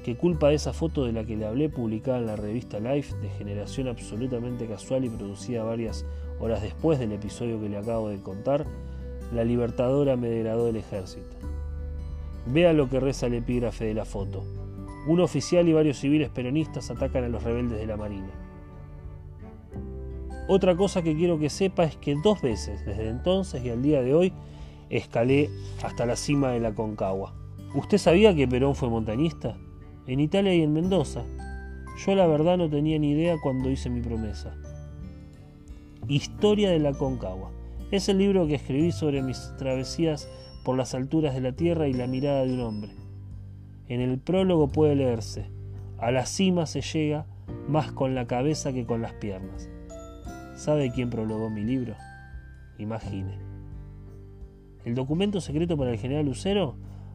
que 0.04 0.16
culpa 0.16 0.50
de 0.50 0.54
esa 0.54 0.72
foto 0.72 1.04
de 1.04 1.10
la 1.10 1.24
que 1.24 1.36
le 1.36 1.44
hablé 1.44 1.68
publicada 1.68 2.18
en 2.18 2.26
la 2.26 2.36
revista 2.36 2.78
Life 2.78 3.16
de 3.16 3.30
generación 3.30 3.88
absolutamente 3.88 4.68
casual 4.68 5.04
y 5.04 5.08
producida 5.08 5.64
varias 5.64 6.06
horas 6.38 6.62
después 6.62 7.00
del 7.00 7.10
episodio 7.10 7.60
que 7.60 7.68
le 7.68 7.78
acabo 7.78 8.10
de 8.10 8.20
contar, 8.20 8.64
la 9.34 9.42
libertadora 9.42 10.14
me 10.14 10.28
degradó 10.28 10.66
del 10.66 10.76
ejército. 10.76 11.36
Vea 12.46 12.72
lo 12.72 12.88
que 12.88 13.00
reza 13.00 13.26
el 13.26 13.34
epígrafe 13.34 13.86
de 13.86 13.94
la 13.94 14.04
foto. 14.04 14.44
Un 15.08 15.18
oficial 15.18 15.68
y 15.68 15.72
varios 15.72 15.98
civiles 15.98 16.30
peronistas 16.30 16.92
atacan 16.92 17.24
a 17.24 17.28
los 17.28 17.42
rebeldes 17.42 17.80
de 17.80 17.86
la 17.88 17.96
Marina. 17.96 18.30
Otra 20.46 20.76
cosa 20.76 21.02
que 21.02 21.16
quiero 21.16 21.40
que 21.40 21.50
sepa 21.50 21.82
es 21.82 21.96
que 21.96 22.14
dos 22.22 22.40
veces, 22.40 22.86
desde 22.86 23.08
entonces 23.08 23.64
y 23.64 23.70
al 23.70 23.82
día 23.82 24.00
de 24.00 24.14
hoy, 24.14 24.32
escalé 24.96 25.50
hasta 25.82 26.06
la 26.06 26.16
cima 26.16 26.50
de 26.50 26.60
la 26.60 26.74
Concagua. 26.74 27.34
¿Usted 27.74 27.98
sabía 27.98 28.34
que 28.34 28.46
Perón 28.46 28.74
fue 28.74 28.90
montañista? 28.90 29.56
En 30.06 30.20
Italia 30.20 30.54
y 30.54 30.62
en 30.62 30.72
Mendoza. 30.72 31.24
Yo 32.04 32.14
la 32.14 32.26
verdad 32.26 32.58
no 32.58 32.68
tenía 32.68 32.98
ni 32.98 33.12
idea 33.12 33.36
cuando 33.42 33.70
hice 33.70 33.90
mi 33.90 34.00
promesa. 34.00 34.54
Historia 36.08 36.70
de 36.70 36.78
la 36.78 36.92
Concagua. 36.92 37.50
Es 37.90 38.08
el 38.08 38.18
libro 38.18 38.46
que 38.46 38.54
escribí 38.54 38.92
sobre 38.92 39.22
mis 39.22 39.52
travesías 39.58 40.28
por 40.64 40.76
las 40.76 40.94
alturas 40.94 41.34
de 41.34 41.40
la 41.40 41.52
tierra 41.52 41.88
y 41.88 41.92
la 41.92 42.06
mirada 42.06 42.44
de 42.44 42.54
un 42.54 42.60
hombre. 42.60 42.92
En 43.88 44.00
el 44.00 44.18
prólogo 44.18 44.68
puede 44.68 44.94
leerse, 44.94 45.50
a 45.98 46.10
la 46.10 46.26
cima 46.26 46.66
se 46.66 46.80
llega 46.80 47.26
más 47.68 47.92
con 47.92 48.14
la 48.14 48.26
cabeza 48.26 48.72
que 48.72 48.86
con 48.86 49.02
las 49.02 49.12
piernas. 49.14 49.68
¿Sabe 50.56 50.90
quién 50.90 51.10
prologó 51.10 51.50
mi 51.50 51.64
libro? 51.64 51.94
Imagine. 52.78 53.41
¿El 54.84 54.96
documento 54.96 55.40
secreto 55.40 55.76
para 55.76 55.92
el 55.92 55.98
general 55.98 56.26
Lucero? 56.26 56.74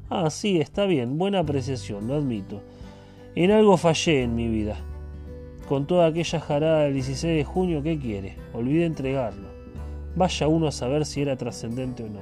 Ah, 0.10 0.30
sí, 0.30 0.62
está 0.62 0.86
bien, 0.86 1.18
buena 1.18 1.40
apreciación, 1.40 2.08
lo 2.08 2.16
admito. 2.16 2.62
En 3.36 3.52
algo 3.52 3.76
fallé 3.76 4.24
en 4.24 4.36
mi 4.36 4.48
vida. 4.48 4.78
Con 5.68 5.86
toda 5.86 6.08
aquella 6.08 6.40
jarada 6.40 6.84
del 6.84 6.94
16 6.94 7.38
de 7.38 7.44
junio, 7.44 7.84
¿qué 7.84 8.00
quiere? 8.00 8.38
Olvidé 8.54 8.86
entregarlo. 8.86 9.50
Vaya 10.16 10.48
uno 10.48 10.68
a 10.68 10.72
saber 10.72 11.06
si 11.06 11.22
era 11.22 11.36
trascendente 11.36 12.06
o 12.06 12.08
no. 12.08 12.22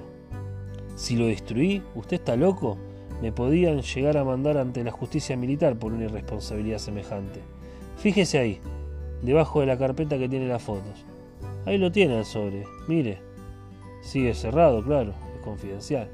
Si 0.96 1.16
lo 1.16 1.28
destruí, 1.28 1.84
¿usted 1.94 2.16
está 2.16 2.36
loco? 2.36 2.78
Me 3.22 3.32
podían 3.32 3.82
llegar 3.82 4.18
a 4.18 4.24
mandar 4.24 4.58
ante 4.58 4.84
la 4.84 4.92
justicia 4.92 5.38
militar 5.38 5.78
por 5.78 5.94
una 5.94 6.06
irresponsabilidad 6.06 6.80
semejante. 6.80 7.42
Fíjese 7.98 8.40
ahí, 8.40 8.60
debajo 9.22 9.60
de 9.60 9.68
la 9.68 9.78
carpeta 9.78 10.18
que 10.18 10.28
tiene 10.28 10.48
las 10.48 10.64
fotos. 10.64 11.06
Ahí 11.68 11.78
lo 11.78 11.92
tiene 11.92 12.18
el 12.18 12.26
sobre, 12.26 12.64
mire. 12.88 13.20
Sigue 14.02 14.34
cerrado, 14.34 14.84
claro 14.84 15.25
confidencial. 15.46 16.10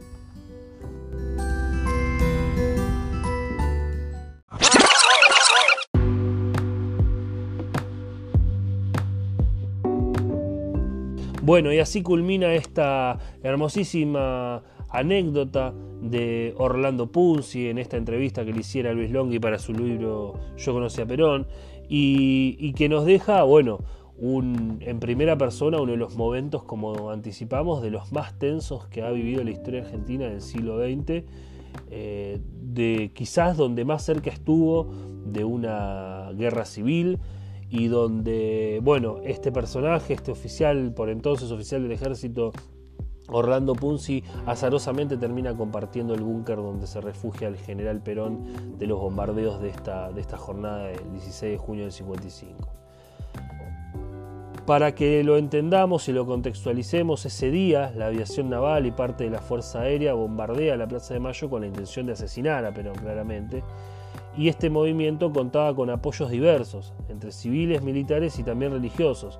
Bueno, 11.41 11.73
y 11.73 11.79
así 11.79 12.03
culmina 12.03 12.53
esta 12.53 13.17
hermosísima 13.41 14.61
anécdota 14.89 15.73
de 16.01 16.53
Orlando 16.57 17.11
Punzi 17.11 17.67
en 17.67 17.79
esta 17.79 17.97
entrevista 17.97 18.45
que 18.45 18.53
le 18.53 18.59
hiciera 18.59 18.93
Luis 18.93 19.11
Longhi 19.11 19.39
para 19.39 19.57
su 19.57 19.73
libro 19.73 20.35
Yo 20.57 20.73
conocí 20.73 21.01
a 21.01 21.05
Perón 21.07 21.47
y, 21.89 22.57
y 22.59 22.73
que 22.73 22.87
nos 22.89 23.05
deja, 23.05 23.43
bueno, 23.43 23.79
en 24.21 24.99
primera 24.99 25.35
persona 25.35 25.81
uno 25.81 25.93
de 25.93 25.97
los 25.97 26.15
momentos, 26.15 26.63
como 26.63 27.09
anticipamos, 27.09 27.81
de 27.81 27.89
los 27.89 28.11
más 28.11 28.37
tensos 28.37 28.87
que 28.87 29.01
ha 29.01 29.09
vivido 29.09 29.43
la 29.43 29.49
historia 29.49 29.81
argentina 29.81 30.25
del 30.25 30.41
siglo 30.41 30.77
XX, 30.77 31.23
eh, 31.89 32.39
de 32.61 33.11
quizás 33.15 33.57
donde 33.57 33.83
más 33.83 34.03
cerca 34.03 34.29
estuvo 34.29 34.91
de 35.25 35.43
una 35.43 36.31
guerra 36.35 36.65
civil 36.65 37.17
y 37.69 37.87
donde, 37.87 38.79
bueno, 38.83 39.17
este 39.23 39.51
personaje, 39.51 40.13
este 40.13 40.31
oficial, 40.31 40.93
por 40.93 41.09
entonces 41.09 41.51
oficial 41.51 41.81
del 41.81 41.91
ejército, 41.91 42.51
Orlando 43.27 43.73
Punzi, 43.73 44.23
azarosamente 44.45 45.17
termina 45.17 45.55
compartiendo 45.55 46.13
el 46.13 46.21
búnker 46.21 46.57
donde 46.57 46.85
se 46.85 47.01
refugia 47.01 47.47
el 47.47 47.57
general 47.57 48.03
Perón 48.03 48.77
de 48.77 48.85
los 48.85 48.99
bombardeos 48.99 49.61
de 49.61 49.69
esta, 49.69 50.11
de 50.11 50.21
esta 50.21 50.37
jornada 50.37 50.87
del 50.87 51.11
16 51.13 51.53
de 51.53 51.57
junio 51.57 51.83
del 51.85 51.93
55. 51.93 52.80
Para 54.65 54.93
que 54.93 55.23
lo 55.23 55.37
entendamos 55.37 56.07
y 56.07 56.13
lo 56.13 56.27
contextualicemos, 56.27 57.25
ese 57.25 57.49
día 57.49 57.91
la 57.95 58.07
aviación 58.07 58.49
naval 58.49 58.85
y 58.85 58.91
parte 58.91 59.23
de 59.23 59.31
la 59.31 59.41
Fuerza 59.41 59.81
Aérea 59.81 60.13
bombardea 60.13 60.77
la 60.77 60.87
Plaza 60.87 61.15
de 61.15 61.19
Mayo 61.19 61.49
con 61.49 61.61
la 61.61 61.67
intención 61.67 62.05
de 62.05 62.13
asesinar 62.13 62.63
a 62.63 62.71
Perón 62.71 62.95
claramente. 62.95 63.63
Y 64.37 64.49
este 64.49 64.69
movimiento 64.69 65.33
contaba 65.33 65.75
con 65.75 65.89
apoyos 65.89 66.29
diversos, 66.29 66.93
entre 67.09 67.31
civiles, 67.31 67.81
militares 67.81 68.37
y 68.37 68.43
también 68.43 68.71
religiosos. 68.71 69.39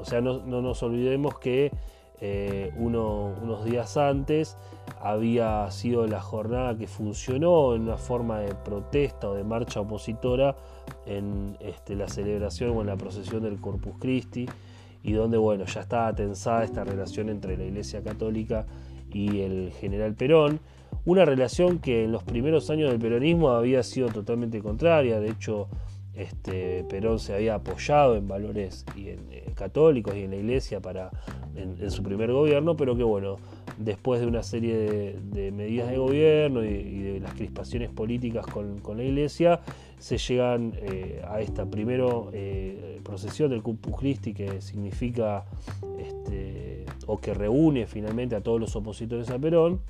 O 0.00 0.04
sea, 0.04 0.20
no, 0.20 0.38
nos 0.38 0.82
olvidemos 0.84 1.38
que 1.40 1.72
eh, 2.20 2.72
unos 2.78 3.64
días 3.64 3.96
antes 3.96 4.56
había 5.00 5.68
sido 5.72 6.06
la 6.06 6.20
jornada 6.20 6.76
que 6.78 6.86
funcionó 6.86 7.74
en 7.74 7.82
una 7.82 7.96
forma 7.96 8.38
de 8.38 8.54
protesta 8.54 9.28
o 9.28 9.34
de 9.34 9.42
marcha 9.42 9.80
opositora 9.80 10.54
en 11.06 11.56
este, 11.60 11.94
la 11.94 12.08
celebración 12.08 12.70
o 12.70 12.80
en 12.80 12.86
la 12.86 12.96
procesión 12.96 13.42
del 13.42 13.60
Corpus 13.60 13.94
Christi 13.98 14.46
y 15.02 15.12
donde 15.12 15.36
bueno 15.36 15.64
ya 15.66 15.80
estaba 15.80 16.14
tensada 16.14 16.64
esta 16.64 16.84
relación 16.84 17.28
entre 17.28 17.56
la 17.56 17.64
Iglesia 17.64 18.02
Católica 18.02 18.66
y 19.12 19.40
el 19.40 19.72
general 19.72 20.14
Perón, 20.14 20.60
una 21.04 21.24
relación 21.24 21.78
que 21.78 22.04
en 22.04 22.12
los 22.12 22.22
primeros 22.22 22.70
años 22.70 22.90
del 22.90 22.98
peronismo 22.98 23.50
había 23.50 23.82
sido 23.82 24.08
totalmente 24.08 24.60
contraria, 24.60 25.20
de 25.20 25.30
hecho 25.30 25.68
este, 26.16 26.84
Perón 26.88 27.18
se 27.18 27.34
había 27.34 27.56
apoyado 27.56 28.16
en 28.16 28.28
valores 28.28 28.84
y 28.96 29.08
en, 29.08 29.20
eh, 29.30 29.52
católicos 29.54 30.14
y 30.14 30.22
en 30.22 30.30
la 30.30 30.36
iglesia 30.36 30.80
para, 30.80 31.10
en, 31.56 31.90
su 31.90 32.02
primer 32.02 32.32
gobierno, 32.32 32.76
pero 32.76 32.96
que 32.96 33.02
bueno, 33.02 33.36
después 33.78 34.20
de 34.20 34.26
una 34.26 34.42
serie 34.42 34.76
de, 35.20 35.52
medidas 35.52 35.90
de 35.90 35.98
gobierno 35.98 36.64
y, 36.64 37.02
de 37.02 37.20
las 37.20 37.34
crispaciones 37.34 37.90
políticas 37.90 38.46
con, 38.46 38.80
la 38.96 39.02
iglesia, 39.02 39.60
se 39.98 40.18
llegan 40.18 40.72
eh, 40.76 41.22
a 41.26 41.40
esta 41.40 41.66
primero 41.66 42.30
eh, 42.32 43.00
procesión 43.02 43.50
del 43.50 43.62
Corpus 43.62 43.96
Christi 43.96 44.34
que 44.34 44.60
significa 44.60 45.44
este, 45.98 46.84
o 47.06 47.20
que 47.20 47.34
reúne 47.34 47.86
finalmente 47.86 48.36
a 48.36 48.40
todos 48.40 48.60
los 48.60 48.76
opositores 48.76 49.30
a 49.30 49.38
Perón 49.38 49.80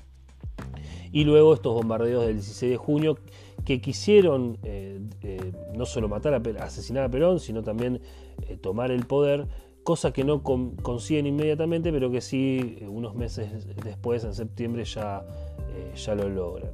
y 1.11 1.23
luego 1.23 1.53
estos 1.53 1.73
bombardeos 1.73 2.25
del 2.25 2.35
16 2.35 2.71
de 2.71 2.77
junio 2.77 3.17
que 3.65 3.81
quisieron 3.81 4.57
eh, 4.63 5.01
eh, 5.23 5.51
no 5.75 5.85
solo 5.85 6.07
matar, 6.07 6.33
a, 6.33 6.63
asesinar 6.63 7.03
a 7.03 7.09
Perón, 7.09 7.39
sino 7.39 7.63
también 7.63 7.99
eh, 8.47 8.57
tomar 8.57 8.91
el 8.91 9.05
poder, 9.05 9.47
cosa 9.83 10.13
que 10.13 10.23
no 10.23 10.43
consiguen 10.43 11.25
inmediatamente, 11.25 11.91
pero 11.91 12.09
que 12.09 12.21
sí 12.21 12.77
unos 12.87 13.15
meses 13.15 13.67
después, 13.83 14.23
en 14.23 14.33
septiembre, 14.33 14.83
ya, 14.85 15.23
ya 15.95 16.15
lo 16.15 16.27
logran. 16.29 16.71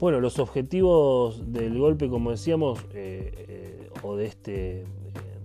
bueno, 0.00 0.20
los 0.20 0.40
objetivos 0.40 1.52
del 1.52 1.78
golpe, 1.78 2.08
como 2.08 2.32
decíamos, 2.32 2.80
o 4.02 4.16
de 4.16 4.26
este, 4.26 4.84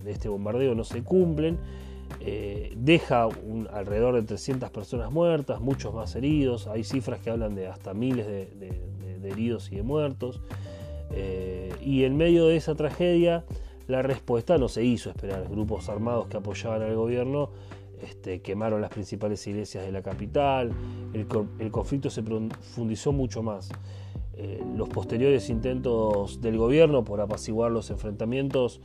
de 0.03 0.11
este 0.11 0.27
bombardeo 0.27 0.73
no 0.73 0.83
se 0.83 1.03
cumplen. 1.03 1.59
Eh, 2.19 2.73
deja 2.75 3.27
alrededor 3.71 4.15
de 4.15 4.23
300 4.23 4.71
personas 4.71 5.11
muertas, 5.11 5.61
muchos 5.61 5.93
más 5.93 6.15
heridos, 6.15 6.67
hay 6.67 6.83
cifras 6.83 7.19
que 7.21 7.29
hablan 7.29 7.55
de 7.55 7.67
hasta 7.67 7.93
miles 7.93 8.25
de, 8.25 8.81
heridos 9.23 9.71
y 9.71 9.75
de 9.75 9.83
muertos. 9.83 10.41
Eh, 11.11 11.73
y 11.81 12.03
en 12.03 12.17
medio 12.17 12.47
de 12.47 12.57
esa 12.57 12.75
tragedia, 12.75 13.45
la 13.87 14.01
respuesta 14.01 14.57
no 14.57 14.67
se 14.67 14.83
hizo 14.83 15.09
esperar. 15.09 15.47
Grupos 15.49 15.89
armados 15.89 16.27
que 16.27 16.37
apoyaban 16.37 16.81
al 16.81 16.95
gobierno 16.95 17.51
este, 18.01 18.41
quemaron 18.41 18.81
las 18.81 18.91
principales 18.91 19.45
iglesias 19.47 19.85
de 19.85 19.91
la 19.91 20.01
capital, 20.01 20.71
el, 21.13 21.71
conflicto 21.71 22.09
se 22.09 22.23
profundizó 22.23 23.11
mucho 23.11 23.41
más. 23.41 23.69
Eh, 24.33 24.63
los 24.75 24.87
posteriores 24.89 25.49
intentos 25.49 26.41
del 26.41 26.57
gobierno 26.57 27.03
por 27.03 27.21
apaciguar 27.21 27.71
los 27.71 27.89
enfrentamientos 27.89 28.81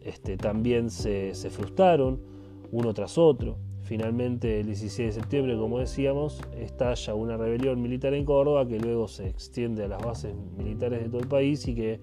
este, 0.00 0.36
también 0.36 0.90
se, 0.90 1.32
se 1.34 1.48
frustraron 1.48 2.35
uno 2.72 2.94
tras 2.94 3.18
otro. 3.18 3.56
Finalmente, 3.82 4.60
el 4.60 4.66
16 4.66 5.14
de 5.14 5.20
septiembre, 5.20 5.56
como 5.56 5.78
decíamos, 5.78 6.40
estalla 6.58 7.14
una 7.14 7.36
rebelión 7.36 7.80
militar 7.80 8.14
en 8.14 8.24
Córdoba 8.24 8.66
que 8.66 8.80
luego 8.80 9.06
se 9.06 9.28
extiende 9.28 9.84
a 9.84 9.88
las 9.88 10.02
bases 10.02 10.34
militares 10.56 11.04
de 11.04 11.08
todo 11.08 11.20
el 11.20 11.28
país 11.28 11.66
y 11.68 11.74
que, 11.74 12.00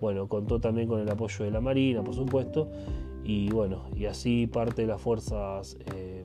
bueno, 0.00 0.28
contó 0.28 0.60
también 0.60 0.86
con 0.86 1.00
el 1.00 1.10
apoyo 1.10 1.44
de 1.44 1.50
la 1.50 1.60
Marina, 1.60 2.04
por 2.04 2.14
supuesto, 2.14 2.70
y 3.24 3.48
bueno, 3.50 3.86
y 3.96 4.04
así 4.04 4.46
parte 4.46 4.82
de 4.82 4.88
las 4.88 5.00
fuerzas 5.00 5.76
eh, 5.94 6.24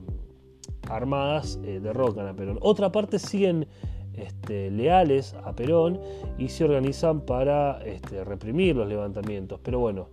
armadas 0.88 1.58
eh, 1.64 1.80
derrocan 1.82 2.28
a 2.28 2.34
Perón. 2.36 2.58
Otra 2.60 2.92
parte 2.92 3.18
siguen 3.18 3.66
este, 4.14 4.70
leales 4.70 5.34
a 5.44 5.54
Perón 5.54 5.98
y 6.38 6.48
se 6.48 6.64
organizan 6.64 7.22
para 7.22 7.82
este, 7.84 8.22
reprimir 8.22 8.76
los 8.76 8.88
levantamientos, 8.88 9.58
pero 9.62 9.78
bueno, 9.78 10.08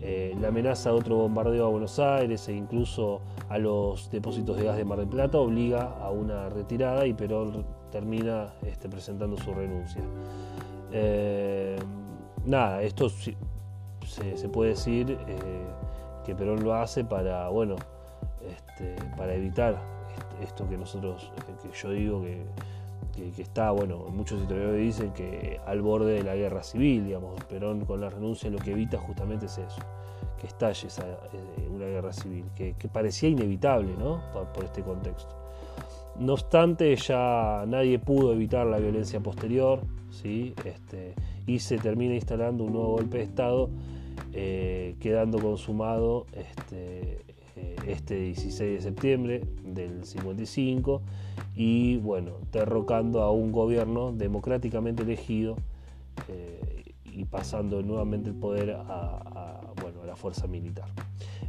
eh, 0.00 0.36
la 0.38 0.48
amenaza 0.48 0.90
de 0.90 0.96
otro 0.96 1.16
bombardeo 1.16 1.66
a 1.66 1.68
Buenos 1.70 1.98
Aires 1.98 2.46
e 2.48 2.52
incluso 2.52 3.22
a 3.48 3.56
los 3.56 4.10
depósitos 4.10 4.56
de 4.56 4.64
gas 4.64 4.76
de 4.76 4.84
Mar 4.84 4.98
del 4.98 5.08
Plata 5.08 5.38
obliga 5.38 5.96
a 5.98 6.10
una 6.10 6.50
retirada 6.50 7.06
y 7.06 7.14
Perón 7.14 7.64
termina 7.90 8.52
este, 8.66 8.88
presentando 8.88 9.36
su 9.38 9.54
renuncia. 9.54 10.02
Eh, 10.92 11.76
nada, 12.44 12.82
esto 12.82 13.08
se, 13.08 13.34
puede 14.52 14.70
decir 14.70 15.18
eh, 15.26 15.66
que 16.24 16.34
Perón 16.34 16.62
lo 16.62 16.74
hace 16.74 17.04
para, 17.04 17.48
bueno, 17.48 17.76
este, 18.46 18.96
para 19.16 19.34
evitar 19.34 19.80
esto 20.42 20.68
que 20.68 20.76
nosotros, 20.76 21.32
que 21.62 21.70
yo 21.72 21.90
digo 21.90 22.22
que 22.22 22.44
que, 23.12 23.42
está, 23.42 23.70
bueno, 23.70 23.98
muchos 24.10 24.40
historiadores 24.40 24.80
dicen 24.80 25.12
que 25.12 25.60
al 25.66 25.82
borde 25.82 26.14
de 26.14 26.22
la 26.22 26.34
guerra 26.34 26.62
civil, 26.62 27.06
digamos, 27.06 27.42
Perón 27.44 27.84
con 27.84 28.00
la 28.00 28.10
renuncia 28.10 28.50
lo 28.50 28.58
que 28.58 28.72
evita 28.72 28.98
justamente 28.98 29.46
es 29.46 29.58
eso, 29.58 29.80
que 30.40 30.46
estalle 30.46 30.88
eh, 30.88 31.68
una 31.68 31.86
guerra 31.86 32.12
civil, 32.12 32.44
que, 32.54 32.74
parecía 32.92 33.28
inevitable, 33.28 33.94
¿no? 33.98 34.22
Por, 34.32 34.64
este 34.64 34.82
contexto. 34.82 35.34
No 36.18 36.34
obstante, 36.34 36.94
ya 36.96 37.64
nadie 37.66 37.98
pudo 37.98 38.32
evitar 38.32 38.66
la 38.66 38.78
violencia 38.78 39.20
posterior, 39.20 39.80
¿sí? 40.10 40.54
Este, 40.64 41.14
y 41.46 41.58
se 41.58 41.78
termina 41.78 42.14
instalando 42.14 42.64
un 42.64 42.72
nuevo 42.72 42.92
golpe 42.92 43.18
de 43.18 43.24
Estado, 43.24 43.70
eh, 44.32 44.94
quedando 45.00 45.38
consumado 45.38 46.26
este, 46.32 47.33
este 47.86 48.16
16 48.16 48.74
de 48.74 48.80
septiembre 48.80 49.44
del 49.64 50.04
55 50.04 51.02
y 51.54 51.96
bueno, 51.98 52.32
derrocando 52.52 53.22
a 53.22 53.30
un 53.30 53.52
gobierno 53.52 54.12
democráticamente 54.12 55.02
elegido 55.02 55.56
eh, 56.28 56.94
y 57.04 57.24
pasando 57.24 57.82
nuevamente 57.82 58.30
el 58.30 58.36
poder 58.36 58.76
a, 58.76 59.60
bueno, 59.80 60.02
a 60.02 60.06
la 60.06 60.16
fuerza 60.16 60.46
militar. 60.46 60.88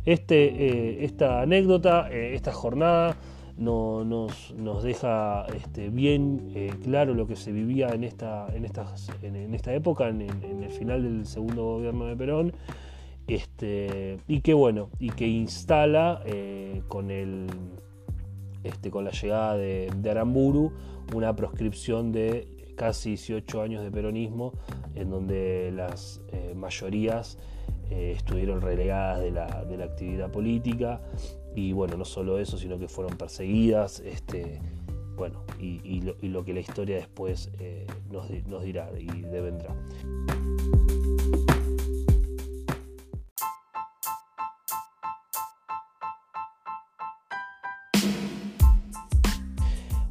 Este, 0.05 0.45
eh, 0.45 1.05
esta 1.05 1.41
anécdota, 1.41 2.11
eh, 2.11 2.35
esta 2.35 2.53
jornada, 2.53 3.17
no, 3.57 4.03
nos, 4.03 4.53
nos, 4.53 4.83
deja 4.83 5.45
este, 5.55 5.89
bien 5.89 6.51
claro 6.83 7.13
lo 7.13 7.25
que 7.25 7.37
se 7.37 7.53
vivía 7.53 7.87
en 7.87 8.03
esta, 8.03 8.47
en 8.53 8.65
estas, 8.65 9.09
en, 9.21 9.53
esta 9.55 9.73
época, 9.73 10.09
en, 10.09 10.21
el 10.21 10.69
final 10.71 11.01
del 11.03 11.25
segundo 11.25 11.63
gobierno 11.63 12.05
de 12.05 12.17
Perón, 12.17 12.53
este, 13.27 14.19
y 14.27 14.41
que 14.41 14.53
bueno, 14.53 14.89
y 14.99 15.09
que 15.09 15.27
instala 15.27 16.21
eh, 16.25 16.83
con, 16.87 17.09
el, 17.09 17.47
este, 18.63 18.91
con 18.91 19.05
la 19.05 19.11
llegada 19.11 19.57
de, 19.57 19.89
Aramburu 20.09 20.71
una 21.13 21.35
proscripción 21.35 22.11
de 22.11 22.73
casi 22.75 23.09
18 23.09 23.61
años 23.61 23.83
de 23.83 23.91
peronismo, 23.91 24.53
en 24.95 25.09
donde 25.09 25.71
las 25.73 26.21
eh, 26.31 26.53
mayorías 26.55 27.37
eh, 27.89 28.13
estuvieron 28.15 28.61
relegadas 28.61 29.21
de 29.21 29.31
la, 29.31 29.45
actividad 29.83 30.31
política, 30.31 31.01
y 31.55 31.71
bueno, 31.71 31.95
no 31.95 32.05
solo 32.05 32.37
eso, 32.37 32.57
sino 32.57 32.77
que 32.77 32.87
fueron 32.87 33.17
perseguidas, 33.17 34.01
este, 34.01 34.59
bueno, 35.15 35.43
y, 35.59 36.01
lo, 36.01 36.43
que 36.43 36.53
la 36.53 36.59
historia 36.59 36.97
después 36.97 37.49
nos, 38.11 38.29
nos 38.47 38.63
dirá 38.63 38.89
y 38.99 39.21
devendrá. 39.21 39.73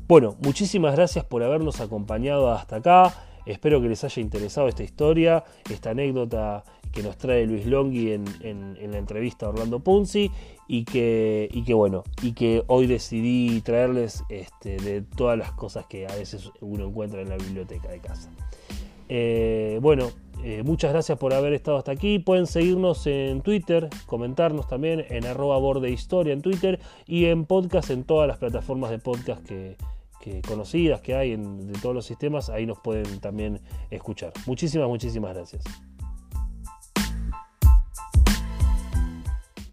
Bueno, 0.06 0.36
muchísimas 0.40 0.94
gracias 0.96 1.24
por 1.24 1.42
habernos 1.42 1.80
acompañado 1.80 2.52
hasta 2.52 2.76
acá. 2.76 3.14
Espero 3.46 3.80
que 3.80 3.88
les 3.88 4.04
haya 4.04 4.20
interesado 4.20 4.68
esta 4.68 4.82
historia, 4.82 5.44
esta 5.70 5.90
anécdota 5.90 6.62
que 6.92 7.02
nos 7.02 7.16
trae 7.16 7.46
Luis 7.46 7.66
Longhi 7.66 8.12
en, 8.12 8.24
la 8.92 8.98
entrevista 8.98 9.46
a 9.46 9.48
Orlando 9.48 9.80
Punzi 9.80 10.30
y 10.68 10.84
que, 10.84 11.48
que 11.66 11.74
bueno, 11.74 12.04
y 12.22 12.32
que 12.32 12.64
hoy 12.66 12.86
decidí 12.86 13.62
traerles 13.62 14.24
este, 14.28 14.76
de 14.76 15.00
todas 15.00 15.38
las 15.38 15.52
cosas 15.52 15.86
que 15.86 16.06
a 16.06 16.14
veces 16.14 16.50
uno 16.60 16.86
encuentra 16.86 17.22
en 17.22 17.30
la 17.30 17.36
biblioteca 17.36 17.88
de 17.88 18.00
casa. 18.00 18.30
Eh, 19.08 19.78
bueno, 19.80 20.10
eh, 20.42 20.62
muchas 20.62 20.92
gracias 20.92 21.18
por 21.18 21.32
haber 21.32 21.54
estado 21.54 21.78
hasta 21.78 21.92
aquí. 21.92 22.18
Pueden 22.18 22.46
seguirnos 22.46 23.06
en 23.06 23.40
Twitter, 23.40 23.88
comentarnos 24.04 24.68
también 24.68 25.04
en 25.08 25.24
arroba 25.24 25.56
borde 25.56 25.90
historia 25.90 26.34
en 26.34 26.42
Twitter 26.42 26.78
y 27.06 27.24
en 27.26 27.46
podcast 27.46 27.88
en 27.90 28.04
todas 28.04 28.28
las 28.28 28.36
plataformas 28.36 28.90
de 28.90 28.98
podcast 28.98 29.50
que, 30.24 30.40
conocidas 30.42 31.02
que 31.02 31.14
hay 31.14 31.32
en, 31.32 31.66
de 31.66 31.78
todos 31.78 31.94
los 31.94 32.06
sistemas. 32.06 32.48
Ahí 32.48 32.64
nos 32.64 32.80
pueden 32.80 33.20
también 33.20 33.60
escuchar. 33.90 34.32
Muchísimas, 34.46 34.88
muchísimas 34.88 35.34
gracias. 35.34 35.64